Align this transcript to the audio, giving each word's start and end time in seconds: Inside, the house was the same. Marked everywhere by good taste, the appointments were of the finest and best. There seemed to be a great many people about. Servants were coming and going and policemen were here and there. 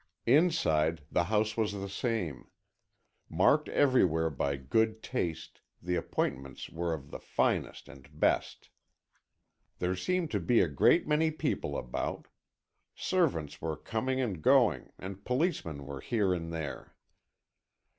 Inside, 0.25 1.03
the 1.11 1.25
house 1.25 1.55
was 1.55 1.73
the 1.73 1.87
same. 1.87 2.49
Marked 3.29 3.69
everywhere 3.69 4.31
by 4.31 4.55
good 4.57 5.03
taste, 5.03 5.61
the 5.79 5.93
appointments 5.95 6.71
were 6.71 6.91
of 6.91 7.11
the 7.11 7.19
finest 7.19 7.87
and 7.87 8.09
best. 8.19 8.71
There 9.77 9.95
seemed 9.95 10.31
to 10.31 10.39
be 10.39 10.59
a 10.59 10.67
great 10.67 11.07
many 11.07 11.29
people 11.29 11.77
about. 11.77 12.29
Servants 12.95 13.61
were 13.61 13.77
coming 13.77 14.19
and 14.19 14.41
going 14.41 14.91
and 14.97 15.23
policemen 15.23 15.85
were 15.85 15.99
here 16.01 16.33
and 16.33 16.51
there. 16.51 16.95